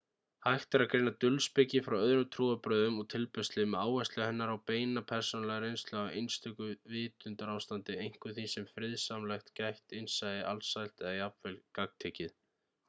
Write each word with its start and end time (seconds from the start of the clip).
hægt 0.43 0.75
er 0.77 0.83
að 0.83 0.87
greina 0.91 1.11
dulspeki 1.23 1.79
frá 1.87 1.95
öðrum 2.05 2.29
trúarbrögðum 2.35 2.95
og 3.03 3.09
tilbeiðslu 3.13 3.65
með 3.73 3.81
áherslu 3.91 4.23
hennar 4.25 4.53
á 4.55 4.57
beina 4.71 5.03
persónulega 5.11 5.61
reynslu 5.65 5.99
af 6.03 6.17
einstöku 6.21 6.69
vitundarástandi 6.95 7.97
einkum 8.07 8.33
því 8.39 8.45
sem 8.55 8.65
er 8.69 8.75
friðsamlegt 8.79 9.53
gætt 9.61 9.97
innsæi 9.99 10.37
alsælt 10.55 11.05
eða 11.11 11.17
jafnvel 11.19 11.55
gagntekið 11.81 12.35